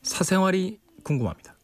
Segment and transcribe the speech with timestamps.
[0.00, 1.56] 사생활이 궁금합니다.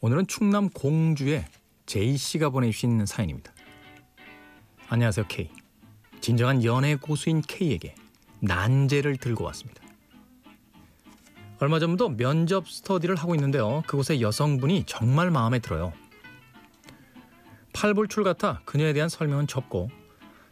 [0.00, 1.44] 오늘은 충남 공주의
[1.84, 3.52] 제이 씨가 보내주신 사연입니다.
[4.88, 5.50] 안녕하세요, K.
[6.22, 7.94] 진정한 연애 고수인 K에게
[8.40, 9.82] 난제를 들고 왔습니다.
[11.58, 13.82] 얼마 전부터 면접 스터디를 하고 있는데요.
[13.86, 15.92] 그곳의 여성분이 정말 마음에 들어요.
[17.74, 19.90] 팔불출 같아 그녀에 대한 설명은 접고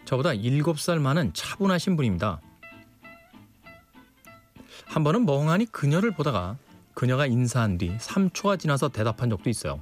[0.04, 2.42] 저보다 7살 많은 차분하신 분입니다.
[4.94, 6.56] 한 번은 멍하니 그녀를 보다가
[6.94, 9.80] 그녀가 인사한 뒤 3초가 지나서 대답한 적도 있어요.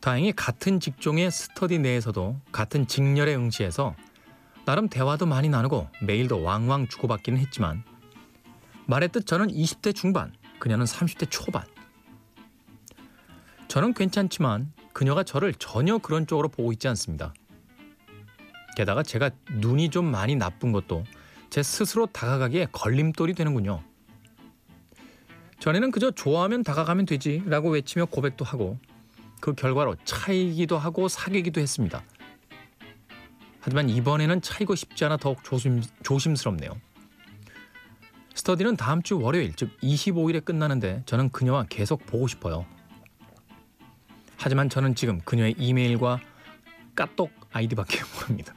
[0.00, 3.94] 다행히 같은 직종의 스터디 내에서도 같은 직렬에 응시해서
[4.64, 7.84] 나름 대화도 많이 나누고 메일도 왕왕 주고받기는 했지만
[8.86, 11.66] 말했듯 저는 20대 중반, 그녀는 30대 초반.
[13.68, 17.34] 저는 괜찮지만 그녀가 저를 전혀 그런 쪽으로 보고 있지 않습니다.
[18.76, 21.04] 게다가 제가 눈이 좀 많이 나쁜 것도
[21.52, 23.82] 제 스스로 다가가기에 걸림돌이 되는군요.
[25.58, 28.78] 전에는 그저 좋아하면 다가가면 되지 라고 외치며 고백도 하고
[29.38, 32.02] 그 결과로 차이기도 하고 사귀기도 했습니다.
[33.60, 36.80] 하지만 이번에는 차이고 싶지 않아 더욱 조심, 조심스럽네요.
[38.34, 42.64] 스터디는 다음 주 월요일 즉 25일에 끝나는데 저는 그녀와 계속 보고 싶어요.
[44.38, 46.18] 하지만 저는 지금 그녀의 이메일과
[46.94, 48.54] 까똑 아이디밖에 모릅니다.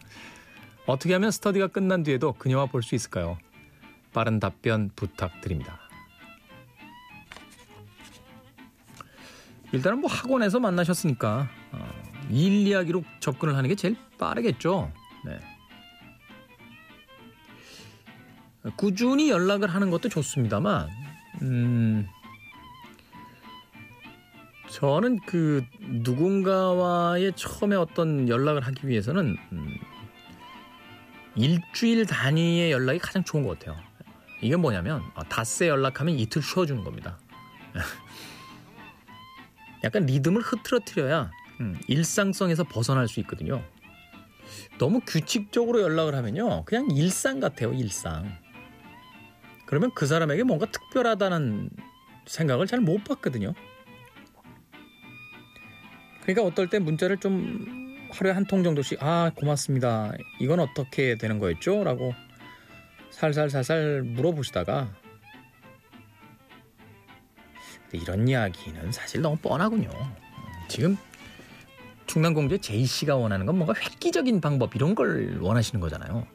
[0.86, 3.38] 어떻게 하면 스터디가 끝난 뒤에도 그녀와 볼 수 있을까요?
[4.14, 5.80] 빠른 답변 부탁드립니다.
[9.72, 11.90] 일단은 뭐 학원에서 만나셨으니까 어,
[12.30, 14.92] 일 이야기로 접근을 하는 게 제일 빠르겠죠.
[15.26, 15.40] 네.
[18.78, 20.90] 꾸준히 연락을 하는 것도 좋습니다만,
[21.44, 22.08] 음,
[24.70, 29.76] 저는 그 누군가와의 처음에 어떤 연락을 하기 위해서는 음,
[31.36, 33.78] 일주일 단위의 연락이 가장 좋은 것 같아요.
[34.42, 37.18] 이게 뭐냐면 어, 닷새 연락하면 이틀 쉬어주는 겁니다.
[39.84, 41.32] 약간 리듬을 흐트러뜨려야
[41.62, 43.64] 음, 일상성에서 벗어날 수 있거든요.
[44.78, 46.66] 너무 규칙적으로 연락을 하면요.
[46.66, 48.38] 그냥 일상 같아요, 일상.
[49.66, 51.70] 그러면 그 사람에게 뭔가 특별하다는
[52.26, 53.54] 생각을 잘 못 받거든요.
[56.24, 60.14] 그러니까 어떨 때 문자를 좀 하루에 한 통 정도씩 아 고맙습니다.
[60.40, 61.84] 이건 어떻게 되는 거였죠?
[61.84, 62.14] 라고
[63.12, 64.94] 살살살살 물어보시다가
[67.92, 69.90] 이런 이야기는 사실 너무 뻔하군요.
[70.68, 70.98] 지금
[72.08, 76.28] 충남공주의 제이 씨가 원하는 건 뭔가 획기적인 방법 이런 걸 원하시는 거잖아요.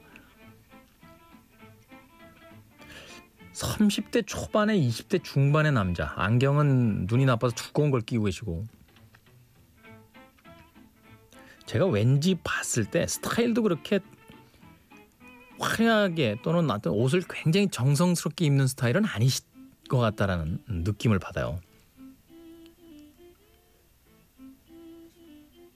[3.52, 8.64] 30대 초반에 20대 중반의 남자 안경은 눈이 나빠서 두꺼운 걸 끼고 계시고
[11.70, 14.00] 제가 왠지 봤을 때 스타일도 그렇게
[15.60, 19.44] 화려하게 또는 어떤 옷을 굉장히 정성스럽게 입는 스타일은 아니실
[19.88, 21.60] 것 같다라는 느낌을 받아요.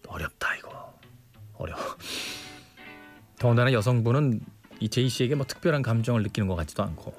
[0.08, 0.98] 어렵다 이거
[1.52, 1.80] 어려워.
[3.38, 4.40] 더군다나 여성분은
[4.80, 7.14] 이 제이 씨에게 뭐 특별한 감정을 느끼는 것 같지도 않고.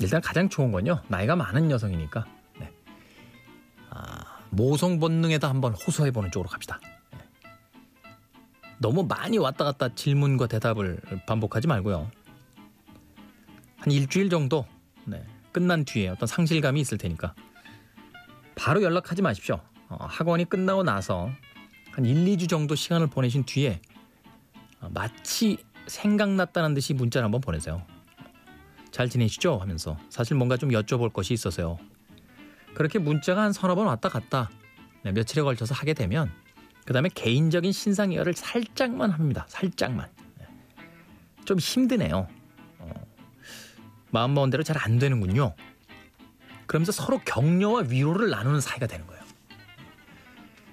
[0.00, 2.24] 일단 가장 좋은 건요 나이가 많은 여성이니까
[2.58, 2.72] 네.
[3.90, 6.80] 아, 모성 본능에다 한번 호소해보는 쪽으로 갑시다.
[7.12, 7.18] 네.
[8.78, 12.10] 너무 많이 왔다 갔다 질문과 대답을 반복하지 말고요.
[13.78, 14.66] 한 일주일 정도
[15.04, 17.34] 네, 끝난 뒤에 어떤 상실감이 있을 테니까
[18.54, 19.60] 바로 연락하지 마십시오.
[19.88, 21.30] 어, 학원이 끝나고 나서
[21.92, 23.80] 한 1, 2주 정도 시간을 보내신 뒤에
[24.80, 27.84] 어, 마치 생각났다는 듯이 문자를 한번 보내세요.
[28.90, 29.58] 잘 지내시죠?
[29.58, 31.78] 하면서 사실 뭔가 좀 여쭤볼 것이 있어서요.
[32.74, 34.50] 그렇게 문자가 한 서너 번 왔다 갔다
[35.02, 36.30] 네, 며칠에 걸쳐서 하게 되면
[36.84, 39.46] 그 다음에 개인적인 신상이어를 살짝만 합니다.
[39.48, 40.08] 살짝만.
[40.38, 40.46] 네.
[41.44, 42.26] 좀 힘드네요.
[42.78, 42.92] 어,
[44.10, 45.54] 마음 먹은 대로 잘 안 되는군요.
[46.66, 49.20] 그러면서 서로 격려와 위로를 나누는 사이가 되는 거예요.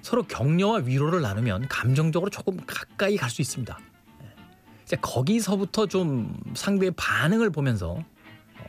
[0.01, 3.77] 서로 격려와 위로를 나누면 감정적으로 조금 가까이 갈 수 있습니다.
[4.87, 8.65] 이제 거기서부터 좀 상대의 반응을 보면서 어,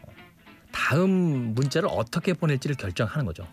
[0.73, 3.47] 다음 문자를 어떻게 보낼지를 결정하는 거죠.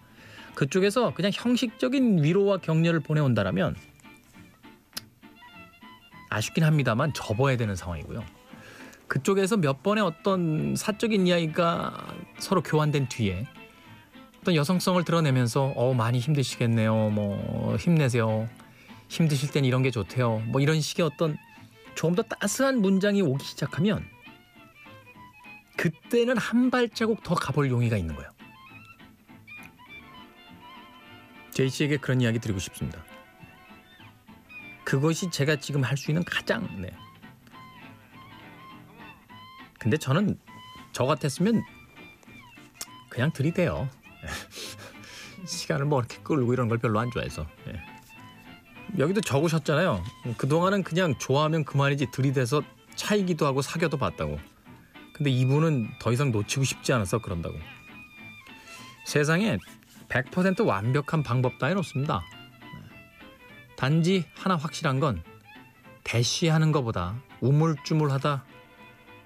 [0.55, 3.75] 그쪽에서 그냥 형식적인 위로와 격려를 보내온다라면
[6.31, 8.23] 아쉽긴 합니다만 접어야 되는 상황이고요.
[9.07, 13.45] 그쪽에서 몇 번의 어떤 사적인 이야기가 서로 교환된 뒤에
[14.41, 17.11] 어떤 여성성을 드러내면서 어 많이 힘드시겠네요.
[17.11, 18.49] 뭐 힘내세요.
[19.07, 20.39] 힘드실 땐 이런 게 좋대요.
[20.47, 21.37] 뭐 이런 식의 어떤
[21.95, 24.05] 조금 더 따스한 문장이 오기 시작하면
[25.77, 28.29] 그때는 한 발자국 더 가볼 용의가 있는 거예요.
[31.51, 33.03] 제이 씨에게 그런 이야기 드리고 싶습니다.
[34.83, 36.93] 그것이 제가 지금 할 수 있는 가장 네.
[39.79, 40.37] 근데 저는
[40.91, 41.61] 저 같았으면
[43.09, 43.89] 그냥 들이대요.
[45.45, 47.45] 시간을 뭐 이렇게 끌고 이런 걸 별로 안 좋아해서.
[47.67, 47.94] 예.
[48.97, 50.03] 여기도 적으셨잖아요.
[50.37, 52.61] 그동안은 그냥 좋아하면 그만이지 들이대서
[52.95, 54.39] 차이기도 하고 사겨도 봤다고.
[55.13, 57.55] 근데 이분은 더 이상 놓치고 싶지 않아서 그런다고.
[59.05, 59.57] 세상에
[60.09, 62.21] 100% 완벽한 방법 따윈 없습니다.
[63.75, 65.21] 단지 하나 확실한 건
[66.03, 68.45] 대쉬하는 것보다 우물쭈물하다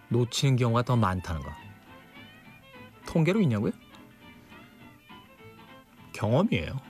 [0.10, 1.52] 놓치는 경우가 더 많다는 거.
[3.06, 3.72] 통계로 있냐고요?
[6.14, 6.89] 경험이에요.